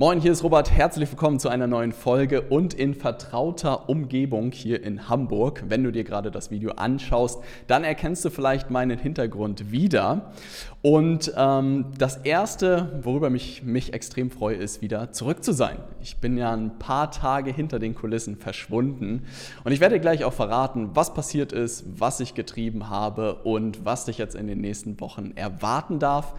[0.00, 0.70] Moin, hier ist Robert.
[0.70, 5.64] Herzlich willkommen zu einer neuen Folge und in vertrauter Umgebung hier in Hamburg.
[5.68, 10.32] Wenn du dir gerade das Video anschaust, dann erkennst du vielleicht meinen Hintergrund wieder.
[10.80, 15.76] Und ähm, das Erste, worüber mich, mich extrem freue, ist wieder zurück zu sein.
[16.00, 19.26] Ich bin ja ein paar Tage hinter den Kulissen verschwunden
[19.64, 24.06] und ich werde gleich auch verraten, was passiert ist, was ich getrieben habe und was
[24.06, 26.36] dich jetzt in den nächsten Wochen erwarten darf.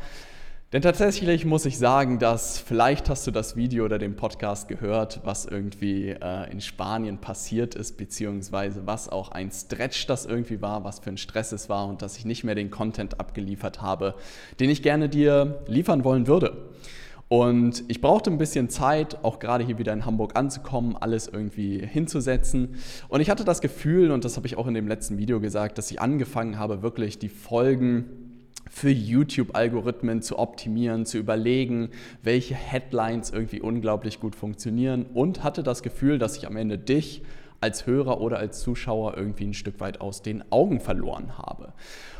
[0.73, 5.19] Denn tatsächlich muss ich sagen, dass vielleicht hast du das Video oder den Podcast gehört,
[5.25, 10.85] was irgendwie äh, in Spanien passiert ist, beziehungsweise was auch ein Stretch das irgendwie war,
[10.85, 14.15] was für ein Stress es war und dass ich nicht mehr den Content abgeliefert habe,
[14.61, 16.69] den ich gerne dir liefern wollen würde.
[17.27, 21.85] Und ich brauchte ein bisschen Zeit, auch gerade hier wieder in Hamburg anzukommen, alles irgendwie
[21.85, 22.75] hinzusetzen.
[23.09, 25.77] Und ich hatte das Gefühl, und das habe ich auch in dem letzten Video gesagt,
[25.77, 28.30] dass ich angefangen habe, wirklich die Folgen
[28.71, 31.89] für YouTube-Algorithmen zu optimieren, zu überlegen,
[32.23, 37.21] welche Headlines irgendwie unglaublich gut funktionieren und hatte das Gefühl, dass ich am Ende dich
[37.59, 41.73] als Hörer oder als Zuschauer irgendwie ein Stück weit aus den Augen verloren habe.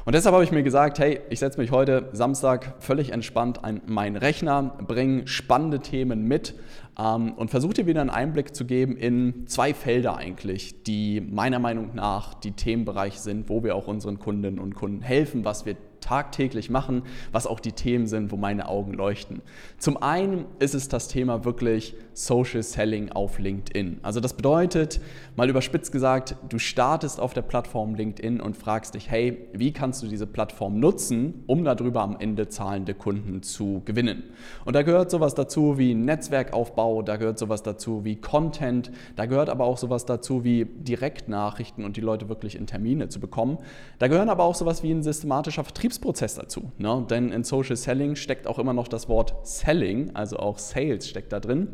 [0.06, 3.82] Und deshalb habe ich mir gesagt, hey, ich setze mich heute Samstag völlig entspannt an
[3.88, 6.56] meinen Rechner, bringe spannende Themen mit
[7.00, 11.60] ähm, und versuche dir wieder einen Einblick zu geben in zwei Felder eigentlich, die meiner
[11.60, 15.76] Meinung nach die Themenbereiche sind, wo wir auch unseren Kundinnen und Kunden helfen, was wir
[16.02, 19.42] tagtäglich machen, was auch die Themen sind, wo meine Augen leuchten.
[19.78, 24.00] Zum einen ist es das Thema wirklich Social Selling auf LinkedIn.
[24.04, 25.00] Also das bedeutet,
[25.36, 30.04] mal überspitzt gesagt, du startest auf der Plattform LinkedIn und fragst dich, hey, wie kannst
[30.04, 34.24] du diese Plattform nutzen, um darüber am Ende zahlende Kunden zu gewinnen?
[34.66, 39.50] Und da gehört sowas dazu wie Netzwerkaufbau, da gehört sowas dazu wie Content, da gehört
[39.50, 43.58] aber auch sowas dazu wie Direktnachrichten und die Leute wirklich in Termine zu bekommen.
[44.00, 46.72] Da gehören aber auch sowas wie ein systematischer Vertriebsprozess dazu.
[46.78, 47.06] Ne?
[47.09, 51.31] Denn in Social Selling steckt auch immer noch das Wort Selling, also auch Sales steckt
[51.34, 51.67] da drin.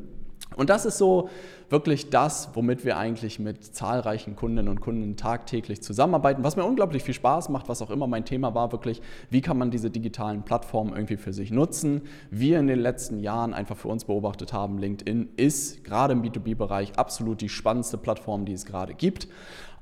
[0.55, 1.29] Und das ist so
[1.69, 7.03] wirklich das, womit wir eigentlich mit zahlreichen Kundinnen und Kunden tagtäglich zusammenarbeiten, was mir unglaublich
[7.03, 10.44] viel Spaß macht, was auch immer mein Thema war, wirklich, wie kann man diese digitalen
[10.44, 12.03] Plattformen irgendwie für sich nutzen.
[12.31, 16.97] Wir in den letzten Jahren einfach für uns beobachtet haben, LinkedIn ist gerade im B2B-Bereich
[16.97, 19.27] absolut die spannendste Plattform, die es gerade gibt.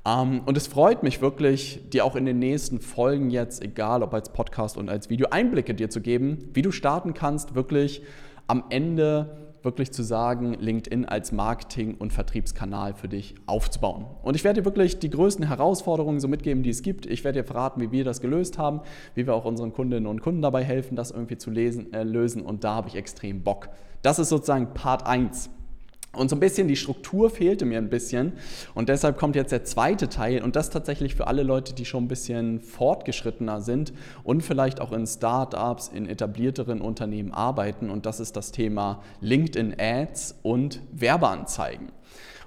[0.06, 4.14] Ähm, und es freut mich wirklich, dir auch in den nächsten Folgen jetzt, egal ob
[4.14, 8.02] als Podcast und als Video, Einblicke dir zu geben, wie du starten kannst, wirklich
[8.46, 14.06] am Ende wirklich zu sagen, LinkedIn als Marketing- und Vertriebskanal für dich aufzubauen.
[14.22, 17.04] Und ich werde dir wirklich die größten Herausforderungen so mitgeben, die es gibt.
[17.04, 18.82] Ich werde dir verraten, wie wir das gelöst haben,
[19.16, 22.42] wie wir auch unseren Kundinnen und Kunden dabei helfen, das irgendwie zu lesen, äh, lösen.
[22.42, 23.70] Und da habe ich extrem Bock.
[24.02, 25.50] Das ist sozusagen Part 1.
[26.16, 28.32] Und so ein bisschen die Struktur fehlte mir ein bisschen.
[28.74, 30.42] Und deshalb kommt jetzt der zweite Teil.
[30.42, 33.92] Und das tatsächlich für alle Leute, die schon ein bisschen fortgeschrittener sind
[34.24, 37.90] und vielleicht auch in Startups, in etablierteren Unternehmen arbeiten.
[37.90, 41.92] Und das ist das Thema LinkedIn Ads und Werbeanzeigen.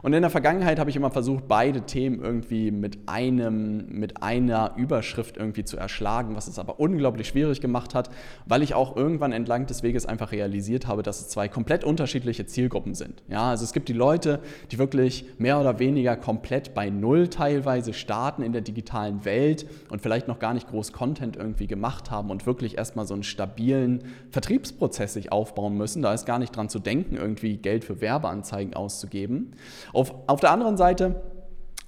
[0.02, 4.74] Und in der Vergangenheit habe ich immer versucht, beide Themen irgendwie mit, einem, mit einer
[4.78, 8.10] Überschrift irgendwie zu erschlagen, was es aber unglaublich schwierig gemacht hat,
[8.46, 12.46] weil ich auch irgendwann entlang des Weges einfach realisiert habe, dass es zwei komplett unterschiedliche
[12.46, 13.24] Zielgruppen sind.
[13.28, 14.40] Ja, also es gibt die Leute,
[14.72, 20.02] die wirklich mehr oder weniger komplett bei Null teilweise starten in der digitalen Welt und
[20.02, 24.04] vielleicht noch gar nicht groß Content irgendwie gemacht haben und wirklich erstmal so einen stabilen
[24.32, 26.02] Vertriebsprozess sich aufbauen müssen.
[26.02, 29.54] Da ist gar nicht dran zu denken, irgendwie Geld für Werbeanzeigen auszugeben.
[29.94, 31.22] Auf, auf der anderen Seite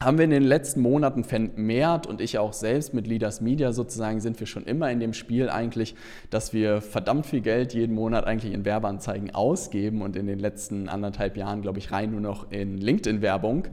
[0.02, 4.20] haben wir in den letzten Monaten vermehrt und ich auch selbst mit Leaders Media sozusagen
[4.20, 5.96] sind wir schon immer in dem Spiel eigentlich,
[6.32, 10.90] dass wir verdammt viel Geld jeden Monat eigentlich in Werbeanzeigen ausgeben und in den letzten
[10.90, 13.68] anderthalb Jahren, glaube ich, rein nur noch in LinkedIn-Werbung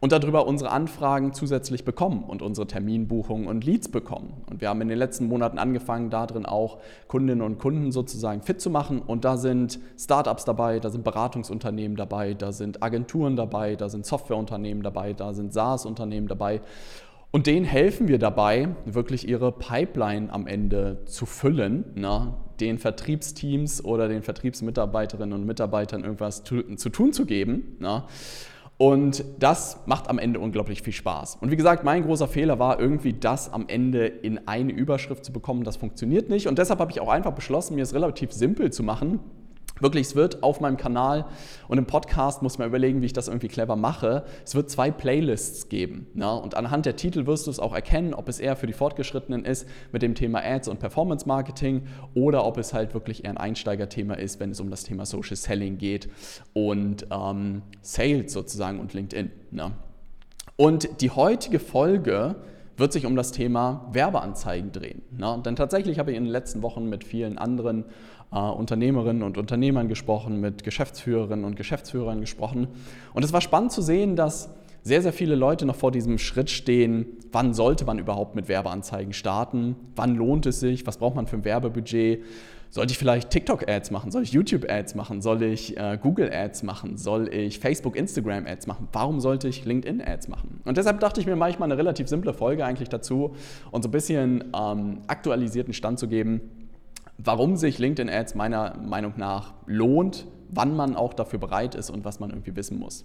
[0.00, 4.42] und darüber unsere Anfragen zusätzlich bekommen und unsere Terminbuchungen und Leads bekommen.
[4.48, 6.78] Und wir haben in den letzten Monaten angefangen, darin auch
[7.08, 9.00] Kundinnen und Kunden sozusagen fit zu machen.
[9.00, 14.06] Und da sind Startups dabei, da sind Beratungsunternehmen dabei, da sind Agenturen dabei, da sind
[14.06, 16.60] Softwareunternehmen dabei, da sind SaaS-Unternehmen dabei.
[17.30, 22.32] Und denen helfen wir dabei, wirklich ihre Pipeline am Ende zu füllen, ne?
[22.58, 27.76] den Vertriebsteams oder den Vertriebsmitarbeiterinnen und Mitarbeitern irgendwas zu, zu tun zu geben.
[27.80, 28.04] Ne?
[28.78, 31.38] Und das macht am Ende unglaublich viel Spaß.
[31.40, 35.32] Und wie gesagt, mein großer Fehler war irgendwie das am Ende in eine Überschrift zu
[35.32, 35.64] bekommen.
[35.64, 36.46] Das funktioniert nicht.
[36.46, 39.18] Und deshalb habe ich auch einfach beschlossen, mir es relativ simpel zu machen
[39.80, 41.26] Wirklich, es wird auf meinem Kanal
[41.68, 44.24] und im Podcast muss man überlegen, wie ich das irgendwie clever mache.
[44.44, 46.06] Es wird zwei Playlists geben.
[46.14, 46.32] Ne?
[46.32, 49.44] Und anhand der Titel wirst du es auch erkennen, ob es eher für die Fortgeschrittenen
[49.44, 53.38] ist mit dem Thema Ads und Performance Marketing oder ob es halt wirklich eher ein
[53.38, 56.08] Einsteigerthema ist, wenn es um das Thema Social Selling geht
[56.52, 59.30] und ähm, Sales sozusagen und LinkedIn.
[59.50, 59.72] Ne?
[60.56, 62.36] Und die heutige Folge
[62.78, 65.02] wird sich um das Thema Werbeanzeigen drehen.
[65.16, 65.40] Ne?
[65.44, 67.84] Denn tatsächlich habe ich in den letzten Wochen mit vielen anderen
[68.32, 72.68] äh, Unternehmerinnen und Unternehmern gesprochen, mit Geschäftsführerinnen und Geschäftsführern gesprochen.
[73.14, 74.50] Und es war spannend zu sehen, dass
[74.82, 79.12] sehr, sehr viele Leute noch vor diesem Schritt stehen, wann sollte man überhaupt mit Werbeanzeigen
[79.12, 82.22] starten, wann lohnt es sich, was braucht man für ein Werbebudget,
[82.70, 87.32] sollte ich vielleicht TikTok-Ads machen, soll ich YouTube-Ads machen, soll ich äh, Google-Ads machen, soll
[87.32, 90.60] ich Facebook, Instagram-Ads machen, warum sollte ich LinkedIn-Ads machen?
[90.64, 93.34] Und deshalb dachte ich mir manchmal eine relativ simple Folge eigentlich dazu
[93.70, 96.40] und so ein bisschen ähm, aktualisierten Stand zu geben,
[97.16, 102.20] warum sich LinkedIn-Ads meiner Meinung nach lohnt, wann man auch dafür bereit ist und was
[102.20, 103.04] man irgendwie wissen muss.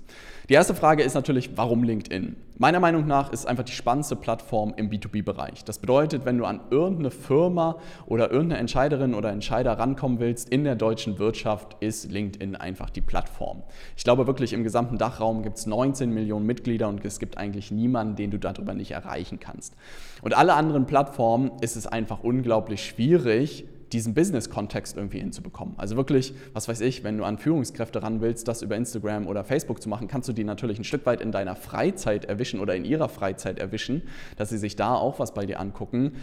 [0.50, 2.36] Die erste Frage ist natürlich, warum LinkedIn?
[2.57, 5.63] Meiner Meinung nach ist einfach die spannendste Plattform im B2B-Bereich.
[5.66, 10.63] Das bedeutet, wenn du an irgendeine Firma oder irgendeine Entscheiderin oder Entscheider rankommen willst in
[10.63, 13.63] der deutschen Wirtschaft, ist LinkedIn einfach die Plattform.
[13.98, 17.72] Ich glaube wirklich, im gesamten Dachraum gibt es 19 Millionen Mitglieder und es gibt eigentlich
[17.72, 19.75] niemanden, den du darüber nicht erreichen kannst.
[20.22, 25.75] Und alle anderen Plattformen ist es einfach unglaublich schwierig, diesen Business-Kontext irgendwie hinzubekommen.
[25.78, 29.44] Also wirklich, was weiß ich, wenn du an Führungskräfte ran willst, das über Instagram oder
[29.44, 32.75] Facebook zu machen, kannst du die natürlich ein Stück weit in deiner Freizeit erwischen oder
[32.75, 34.01] in ihrer Freizeit erwischen,
[34.38, 36.13] dass sie sich da auch was bei dir angucken.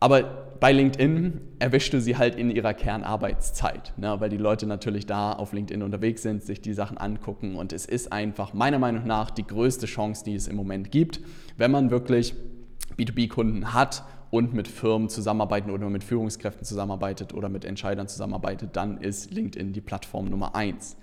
[0.00, 0.22] Aber
[0.60, 4.14] bei LinkedIn erwischst du sie halt in ihrer Kernarbeitszeit, ne?
[4.18, 7.86] weil die Leute natürlich da auf LinkedIn unterwegs sind, sich die Sachen angucken und es
[7.86, 11.20] ist einfach meiner Meinung nach die größte Chance, die es im Moment gibt,
[11.56, 12.34] wenn man wirklich
[12.98, 18.98] B2B-Kunden hat und mit Firmen zusammenarbeiten oder mit Führungskräften zusammenarbeitet oder mit Entscheidern zusammenarbeitet, dann
[18.98, 20.96] ist LinkedIn die Plattform Nummer eins.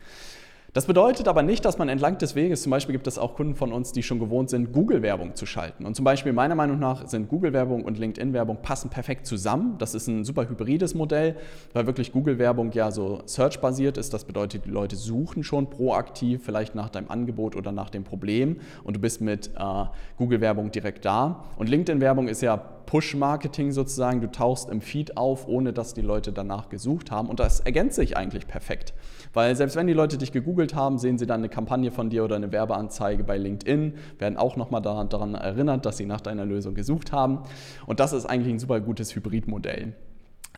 [0.73, 3.55] Das bedeutet aber nicht, dass man entlang des Weges, zum Beispiel gibt es auch Kunden
[3.55, 5.85] von uns, die schon gewohnt sind, Google-Werbung zu schalten.
[5.85, 9.75] Und zum Beispiel meiner Meinung nach sind Google-Werbung und LinkedIn-Werbung passen perfekt zusammen.
[9.79, 11.35] Das ist ein super hybrides Modell,
[11.73, 14.13] weil wirklich Google-Werbung ja so search-basiert ist.
[14.13, 18.57] Das bedeutet, die Leute suchen schon proaktiv vielleicht nach deinem Angebot oder nach dem Problem
[18.83, 19.85] und du bist mit äh,
[20.17, 21.43] Google-Werbung direkt da.
[21.57, 22.61] Und LinkedIn-Werbung ist ja
[22.91, 24.19] Push-Marketing sozusagen.
[24.19, 27.29] Du tauchst im Feed auf, ohne dass die Leute danach gesucht haben.
[27.29, 28.93] Und das ergänzt sich eigentlich perfekt.
[29.31, 32.25] Weil selbst wenn die Leute dich gegoogelt haben, sehen sie dann eine Kampagne von dir
[32.25, 36.43] oder eine Werbeanzeige bei LinkedIn, werden auch nochmal daran, daran erinnert, dass sie nach deiner
[36.43, 37.43] Lösung gesucht haben.
[37.85, 39.93] Und das ist eigentlich ein super gutes Hybridmodell.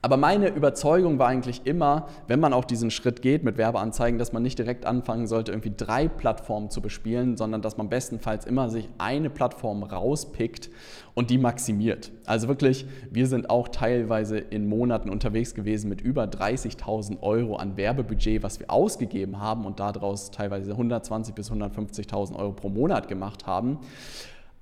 [0.04, 4.34] Aber meine Überzeugung war eigentlich immer, wenn man auch diesen Schritt geht mit Werbeanzeigen, dass
[4.34, 8.70] man nicht direkt anfangen sollte, irgendwie drei Plattformen zu bespielen, sondern dass man bestenfalls immer
[8.70, 10.70] sich eine Plattform rauspickt
[11.14, 12.12] und die maximiert.
[12.26, 17.78] Also wirklich, wir sind auch teilweise in Monaten unterwegs gewesen mit über 30.000 Euro an
[17.78, 23.48] Werbebudget, was wir ausgegeben haben und daraus teilweise 120.000 bis 150.000 Euro pro Monat gemacht
[23.48, 23.80] haben.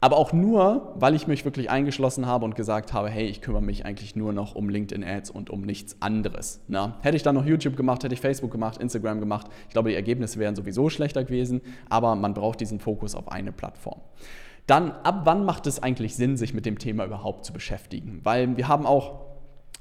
[0.04, 3.62] Aber auch nur, weil ich mich wirklich eingeschlossen habe und gesagt habe, hey, ich kümmere
[3.62, 6.60] mich eigentlich nur noch um LinkedIn-Ads und um nichts anderes.
[6.68, 9.90] Na, hätte ich dann noch YouTube gemacht, hätte ich Facebook gemacht, Instagram gemacht, ich glaube,
[9.90, 14.02] die Ergebnisse wären sowieso schlechter gewesen, aber man braucht diesen Fokus auf eine Plattform.
[14.66, 18.22] Dann, ab wann macht es eigentlich Sinn, sich mit dem Thema überhaupt zu beschäftigen?
[18.24, 19.31] Weil wir haben auch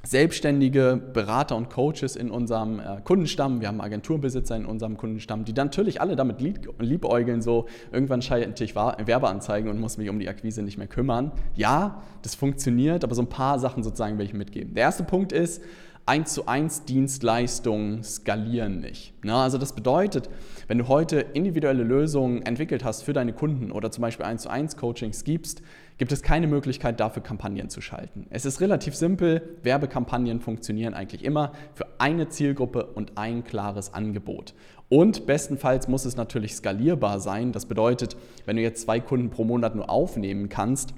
[0.02, 5.52] selbstständige Berater und Coaches in unserem äh, Kundenstamm, wir haben Agenturbesitzer in unserem Kundenstamm, die
[5.52, 10.62] natürlich alle damit liebäugeln, so irgendwann schalte ich Werbeanzeigen und muss mich um die Akquise
[10.62, 11.32] nicht mehr kümmern.
[11.54, 14.74] Ja, das funktioniert, aber so ein paar Sachen sozusagen will ich mitgeben.
[14.74, 15.62] Der erste Punkt ist,
[16.06, 19.12] 1 zu 1 Dienstleistungen skalieren nicht.
[19.22, 20.28] Na, also das bedeutet,
[20.66, 24.48] wenn du heute individuelle Lösungen entwickelt hast für deine Kunden oder zum Beispiel 1 zu
[24.48, 25.62] 1 Coachings gibst,
[26.00, 28.26] gibt es keine Möglichkeit dafür Kampagnen zu schalten.
[28.30, 34.54] Es ist relativ simpel, Werbekampagnen funktionieren eigentlich immer für eine Zielgruppe und ein klares Angebot.
[34.88, 37.52] Und bestenfalls muss es natürlich skalierbar sein.
[37.52, 38.16] Das bedeutet,
[38.46, 40.94] wenn du jetzt zwei Kunden pro Monat nur aufnehmen kannst,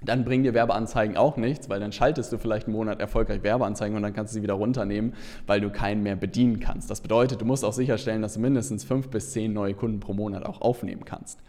[0.00, 3.96] dann bringen dir Werbeanzeigen auch nichts, weil dann schaltest du vielleicht einen Monat erfolgreich Werbeanzeigen
[3.96, 5.14] und dann kannst du sie wieder runternehmen,
[5.46, 6.90] weil du keinen mehr bedienen kannst.
[6.90, 10.12] Das bedeutet, du musst auch sicherstellen, dass du mindestens fünf bis zehn neue Kunden pro
[10.12, 11.40] Monat auch aufnehmen kannst.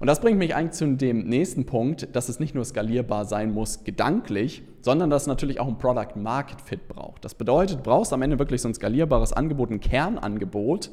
[0.00, 3.52] Und das bringt mich eigentlich zu dem nächsten Punkt, dass es nicht nur skalierbar sein
[3.52, 7.24] muss gedanklich, sondern dass es natürlich auch ein Product Market Fit braucht.
[7.24, 10.90] Das bedeutet, du brauchst am Ende wirklich so ein skalierbares Angebot, ein Kernangebot,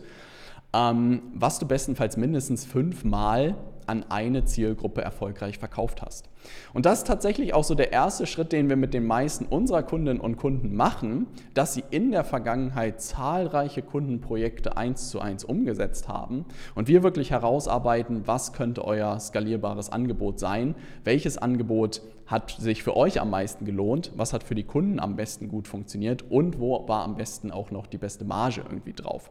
[0.74, 3.56] ähm, was du bestenfalls mindestens fünfmal
[3.88, 6.30] an eine Zielgruppe erfolgreich verkauft hast.
[6.74, 9.84] Und das ist tatsächlich auch so der erste Schritt, den wir mit den meisten unserer
[9.84, 16.08] Kundinnen und Kunden machen, dass sie in der Vergangenheit zahlreiche Kundenprojekte eins zu eins umgesetzt
[16.08, 22.82] haben und wir wirklich herausarbeiten, was könnte euer skalierbares Angebot sein, welches Angebot hat sich
[22.82, 26.60] für euch am meisten gelohnt, was hat für die Kunden am besten gut funktioniert und
[26.60, 29.30] wo war am besten auch noch die beste Marge irgendwie drauf.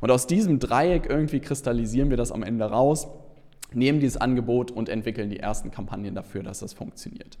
[0.00, 3.08] Und aus diesem Dreieck irgendwie kristallisieren wir das am Ende raus
[3.72, 7.38] nehmen dieses Angebot und entwickeln die ersten Kampagnen dafür, dass das funktioniert.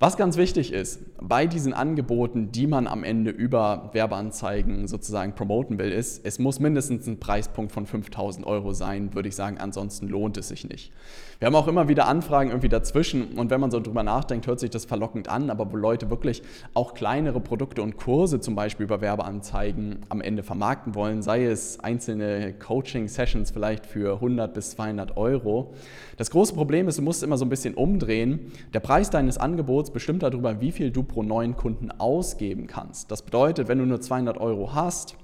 [0.00, 5.76] Was ganz wichtig ist, bei diesen Angeboten, die man am Ende über Werbeanzeigen sozusagen promoten
[5.80, 10.06] will, ist, es muss mindestens ein Preispunkt von 5000 Euro sein, würde ich sagen, ansonsten
[10.06, 10.92] lohnt es sich nicht.
[11.40, 14.60] Wir haben auch immer wieder Anfragen irgendwie dazwischen und wenn man so drüber nachdenkt, hört
[14.60, 16.42] sich das verlockend an, aber wo Leute wirklich
[16.74, 21.80] auch kleinere Produkte und Kurse zum Beispiel über Werbeanzeigen am Ende vermarkten wollen, sei es
[21.80, 25.74] einzelne Coaching-Sessions vielleicht für 100 bis 200 Euro.
[26.16, 28.52] Das große Problem ist, du musst immer so ein bisschen umdrehen.
[28.74, 33.10] Der Preis deines Angebots bestimmt darüber, wie viel du pro neuen Kunden ausgeben kannst.
[33.10, 35.16] Das bedeutet, wenn du nur 200 Euro hast,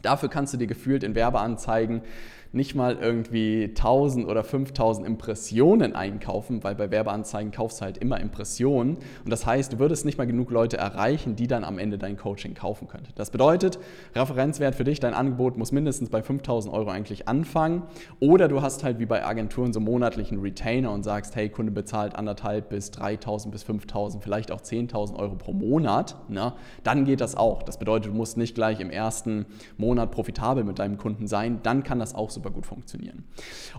[0.00, 2.02] Dafür kannst du dir gefühlt in Werbeanzeigen
[2.52, 8.20] nicht mal irgendwie 1000 oder 5000 Impressionen einkaufen, weil bei Werbeanzeigen kaufst du halt immer
[8.20, 8.96] Impressionen.
[9.24, 12.16] Und das heißt, du würdest nicht mal genug Leute erreichen, die dann am Ende dein
[12.16, 13.12] Coaching kaufen könnten.
[13.16, 13.78] Das bedeutet,
[14.14, 17.82] Referenzwert für dich, dein Angebot muss mindestens bei 5000 Euro eigentlich anfangen.
[18.20, 22.16] Oder du hast halt wie bei Agenturen so monatlichen Retainer und sagst, hey, Kunde bezahlt
[22.16, 26.16] anderthalb bis 3000 bis 5000, vielleicht auch 10.000 Euro pro Monat.
[26.28, 26.52] Ne?
[26.82, 27.62] Dann geht das auch.
[27.62, 31.60] Das bedeutet, du musst nicht gleich im ersten Monat profitabel mit deinem Kunden sein.
[31.62, 33.24] Dann kann das auch so super gut funktionieren.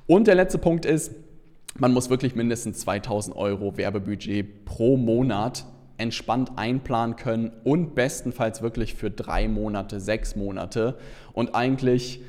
[0.06, 1.16] Und der letzte Punkt ist,
[1.78, 5.66] man muss wirklich mindestens 2000 Euro Werbebudget pro Monat
[5.98, 10.98] entspannt einplanen können und bestenfalls wirklich für drei Monate, sechs Monate
[11.34, 12.22] und eigentlich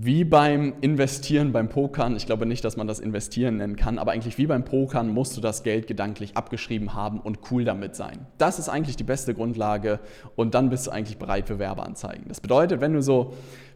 [0.00, 4.12] wie beim Investieren, beim Pokern, ich glaube nicht, dass man das Investieren nennen kann, aber
[4.12, 8.26] eigentlich wie beim Pokern musst du das Geld gedanklich abgeschrieben haben und cool damit sein.
[8.38, 9.98] Das ist eigentlich die beste Grundlage
[10.36, 12.28] und dann bist du eigentlich bereit für Werbeanzeigen.
[12.28, 13.34] Das bedeutet, wenn du so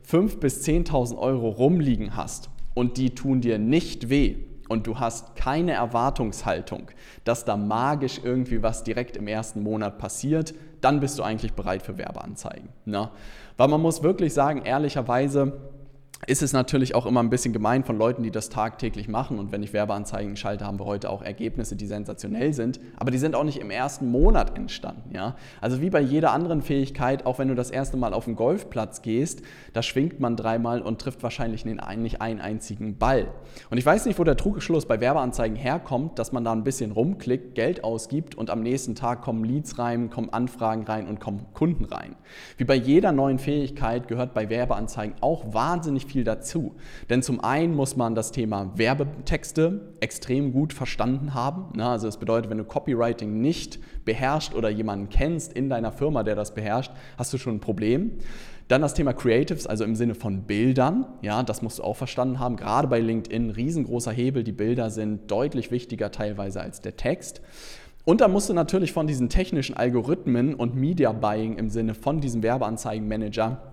[0.09, 4.37] 5.000 bis 10.000 Euro rumliegen hast und die tun dir nicht weh,
[4.69, 6.91] und du hast keine Erwartungshaltung,
[7.25, 11.83] dass da magisch irgendwie was direkt im ersten Monat passiert, dann bist du eigentlich bereit
[11.83, 12.71] für Werbeanzeigen.
[12.87, 13.11] Ne?
[13.59, 15.61] Weil man muss wirklich sagen, ehrlicherweise,
[16.29, 19.41] ist es natürlich auch immer ein bisschen gemein von Leuten, die das tagtäglich machen.
[19.41, 22.79] Und wenn ich Werbeanzeigen schalte, haben wir heute auch Ergebnisse, die sensationell sind.
[22.97, 25.13] Aber die sind auch nicht im ersten Monat entstanden.
[25.13, 25.35] Ja?
[25.61, 29.03] Also wie bei jeder anderen Fähigkeit, auch wenn du das erste Mal auf den Golfplatz
[29.03, 33.27] gehst, da schwingt man dreimal und trifft wahrscheinlich nicht einen einzigen Ball.
[33.71, 36.93] Und ich weiß nicht, wo der Trugschluss bei Werbeanzeigen herkommt, dass man da ein bisschen
[36.93, 41.47] rumklickt, Geld ausgibt und am nächsten Tag kommen Leads rein, kommen Anfragen rein und kommen
[41.53, 42.15] Kunden rein.
[42.59, 46.75] Wie bei jeder neuen Fähigkeit gehört bei Werbeanzeigen auch wahnsinnig viel viel dazu.
[47.09, 51.81] Denn zum einen muss man das Thema Werbetexte extrem gut verstanden haben.
[51.81, 56.35] Also das bedeutet, wenn du Copywriting nicht beherrschst oder jemanden kennst in deiner Firma, der
[56.35, 58.13] das beherrscht, hast du schon ein Problem.
[58.69, 61.07] Dann das Thema Creatives, also im Sinne von Bildern.
[61.23, 62.57] Ja, das musst du auch verstanden haben.
[62.57, 64.45] Gerade bei LinkedIn riesengroßer Hebel.
[64.45, 67.41] Die Bilder sind deutlich wichtiger teilweise als der Text.
[68.05, 72.21] Und dann musst du natürlich von diesen technischen Algorithmen und Media Buying im Sinne von
[72.21, 73.72] diesem Werbeanzeigenmanager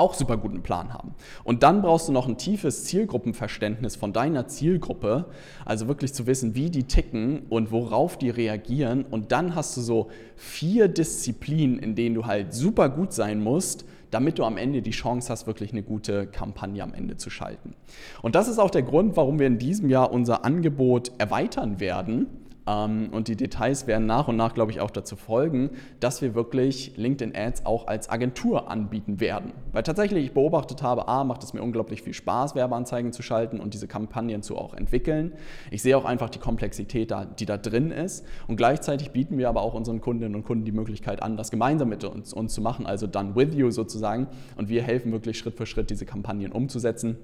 [0.00, 1.14] auch super guten Plan haben.
[1.44, 5.26] Und dann brauchst du noch ein tiefes Zielgruppenverständnis von deiner Zielgruppe,
[5.64, 9.04] also wirklich zu wissen, wie die ticken und worauf die reagieren.
[9.04, 13.84] Und dann hast du so vier Disziplinen, in denen du halt super gut sein musst,
[14.10, 17.74] damit du am Ende die Chance hast, wirklich eine gute Kampagne am Ende zu schalten.
[18.22, 22.26] Und das ist auch der Grund, warum wir in diesem Jahr unser Angebot erweitern werden
[22.66, 26.92] und die Details werden nach und nach, glaube ich, auch dazu folgen, dass wir wirklich
[26.96, 29.52] LinkedIn Ads auch als Agentur anbieten werden.
[29.72, 33.60] Weil tatsächlich ich beobachtet habe, A, macht es mir unglaublich viel Spaß, Werbeanzeigen zu schalten
[33.60, 35.32] und diese Kampagnen zu auch entwickeln.
[35.70, 38.24] Ich sehe auch einfach die Komplexität, die da drin ist.
[38.46, 41.88] Und gleichzeitig bieten wir aber auch unseren Kundinnen und Kunden die Möglichkeit an, das gemeinsam
[41.88, 44.28] mit uns, uns zu machen, also done with you sozusagen.
[44.56, 47.16] Und wir helfen wirklich Schritt für Schritt, diese Kampagnen umzusetzen.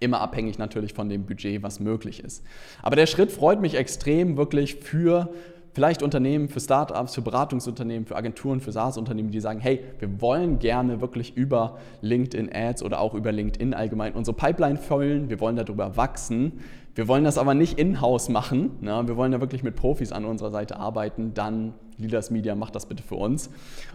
[0.00, 2.44] Immer abhängig natürlich von dem Budget, was möglich ist.
[2.82, 5.30] Aber der Schritt freut mich extrem wirklich für
[5.72, 10.58] vielleicht Unternehmen, für Startups, für Beratungsunternehmen, für Agenturen, für SaaS-Unternehmen, die sagen, hey, wir wollen
[10.58, 15.56] gerne wirklich über LinkedIn Ads oder auch über LinkedIn allgemein unsere Pipeline füllen, wir wollen
[15.56, 16.60] darüber wachsen.
[16.98, 18.72] Wir wollen das aber nicht in-house machen.
[18.80, 19.06] Ne?
[19.06, 21.32] Wir wollen ja wirklich mit Profis an unserer Seite arbeiten.
[21.32, 23.50] Dann Leaders Media macht das bitte für uns.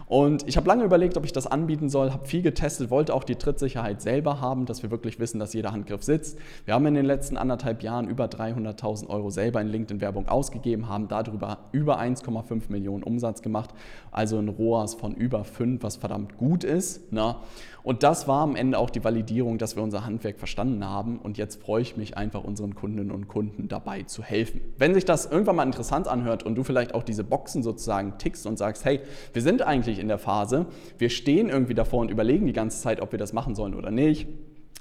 [0.06, 3.24] Und ich habe lange überlegt, ob ich das anbieten soll, habe viel getestet, wollte auch
[3.24, 6.38] die Trittsicherheit selber haben, dass wir wirklich wissen, dass jeder Handgriff sitzt.
[6.66, 11.08] Wir haben in den letzten anderthalb Jahren über 300.000 Euro selber in LinkedIn-Werbung ausgegeben, haben
[11.08, 13.70] darüber über 1,5 Millionen Umsatz gemacht,
[14.12, 17.12] also ein ROAS von über 5, was verdammt gut ist.
[17.12, 17.36] Ne?
[17.82, 21.18] Und das war am Ende auch die Validierung, dass wir unser Handwerk verstanden haben.
[21.18, 24.60] Und jetzt freue ich mich einfach, unseren Kundinnen und Kunden dabei zu helfen.
[24.78, 28.46] Wenn sich das irgendwann mal interessant anhört und du vielleicht auch diese Boxen sozusagen tickst
[28.46, 29.00] und sagst, hey,
[29.32, 30.66] wir sind eigentlich in der Phase,
[30.98, 33.90] wir stehen irgendwie davor und überlegen die ganze Zeit, ob wir das machen sollen oder
[33.90, 34.28] nicht.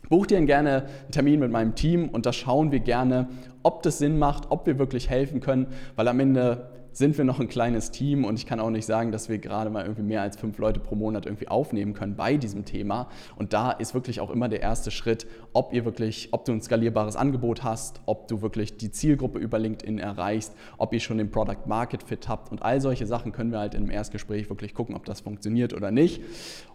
[0.09, 3.29] Buch dir gerne einen Termin mit meinem Team und da schauen wir gerne,
[3.63, 7.39] ob das Sinn macht, ob wir wirklich helfen können, weil am Ende sind wir noch
[7.39, 10.21] ein kleines Team und ich kann auch nicht sagen, dass wir gerade mal irgendwie mehr
[10.21, 13.07] als fünf Leute pro Monat irgendwie aufnehmen können bei diesem Thema.
[13.35, 16.61] Und da ist wirklich auch immer der erste Schritt, ob ihr wirklich, ob du ein
[16.61, 21.31] skalierbares Angebot hast, ob du wirklich die Zielgruppe über LinkedIn erreichst, ob ihr schon den
[21.31, 24.95] Product Market Fit habt und all solche Sachen können wir halt im Erstgespräch wirklich gucken,
[24.95, 26.21] ob das funktioniert oder nicht.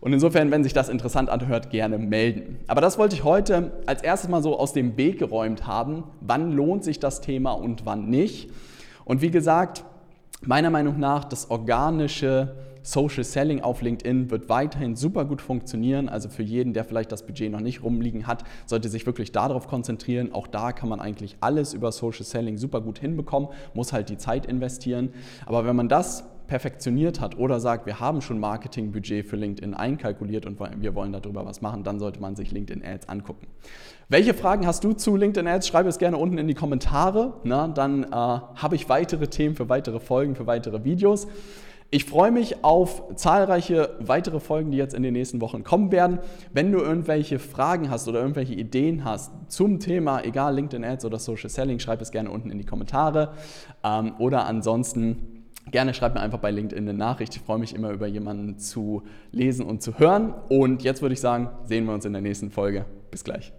[0.00, 2.58] Und insofern, wenn sich das interessant anhört, gerne melden.
[2.66, 6.04] Aber das wollte ich heute als erstes mal so aus dem Weg geräumt haben.
[6.20, 8.50] Wann lohnt sich das Thema und wann nicht?
[9.04, 9.84] Und wie gesagt,
[10.42, 16.08] meiner Meinung nach das organische Social Selling auf LinkedIn wird weiterhin super gut funktionieren.
[16.08, 19.66] Also für jeden, der vielleicht das Budget noch nicht rumliegen hat, sollte sich wirklich darauf
[19.66, 20.32] konzentrieren.
[20.32, 24.16] Auch da kann man eigentlich alles über Social Selling super gut hinbekommen, muss halt die
[24.16, 25.10] Zeit investieren.
[25.44, 30.46] Aber wenn man das perfektioniert hat oder sagt, wir haben schon Marketingbudget für LinkedIn einkalkuliert
[30.46, 33.46] und wir wollen darüber was machen, dann sollte man sich LinkedIn Ads angucken.
[34.08, 35.68] Welche Fragen hast du zu LinkedIn Ads?
[35.68, 37.34] Schreib es gerne unten in die Kommentare.
[37.44, 41.28] Na, dann äh, habe ich weitere Themen für weitere Folgen, für weitere Videos.
[41.90, 46.18] Ich freue mich auf zahlreiche weitere Folgen, die jetzt in den nächsten Wochen kommen werden.
[46.52, 51.18] Wenn du irgendwelche Fragen hast oder irgendwelche Ideen hast zum Thema, egal LinkedIn Ads oder
[51.18, 53.32] Social Selling, schreib es gerne unten in die Kommentare.
[53.82, 55.37] Ähm, oder ansonsten
[55.70, 57.36] Gerne schreib mir einfach bei LinkedIn eine Nachricht.
[57.36, 60.34] Ich freue mich immer über jemanden zu lesen und zu hören.
[60.48, 62.84] Und jetzt würde ich sagen, sehen wir uns in der nächsten Folge.
[63.10, 63.52] Bis gleich.